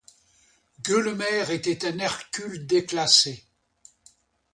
[0.81, 3.45] Gueulemer était un Hercule déclassé.